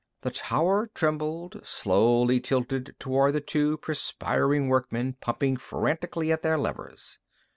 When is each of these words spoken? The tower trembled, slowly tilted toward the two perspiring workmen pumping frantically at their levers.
The 0.21 0.31
tower 0.31 0.89
trembled, 0.95 1.63
slowly 1.63 2.39
tilted 2.39 2.95
toward 2.97 3.33
the 3.35 3.39
two 3.39 3.77
perspiring 3.77 4.67
workmen 4.67 5.13
pumping 5.21 5.57
frantically 5.57 6.31
at 6.31 6.41
their 6.41 6.57
levers. 6.57 7.19